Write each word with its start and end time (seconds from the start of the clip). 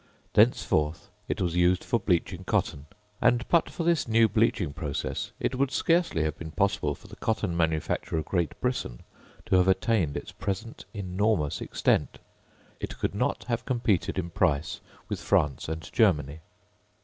Thenceforth 0.33 1.11
it 1.27 1.39
was 1.39 1.55
used 1.55 1.83
for 1.83 1.99
bleaching 1.99 2.43
cotton; 2.43 2.87
and, 3.21 3.47
but 3.49 3.69
for 3.69 3.83
this 3.83 4.07
new 4.07 4.27
bleaching 4.27 4.73
process, 4.73 5.31
it 5.39 5.53
would 5.53 5.69
scarcely 5.69 6.23
have 6.23 6.35
been 6.39 6.49
possible 6.49 6.95
for 6.95 7.07
the 7.07 7.15
cotton 7.15 7.55
manufacture 7.55 8.17
of 8.17 8.25
Great 8.25 8.59
Britain 8.59 9.01
to 9.45 9.57
have 9.57 9.67
attained 9.67 10.17
its 10.17 10.31
present 10.31 10.85
enormous 10.91 11.61
extent, 11.61 12.17
it 12.79 12.97
could 12.97 13.13
not 13.13 13.43
have 13.43 13.63
competed 13.63 14.17
in 14.17 14.31
price 14.31 14.81
with 15.07 15.19
France 15.21 15.69
and 15.69 15.87
Germany. 15.93 16.39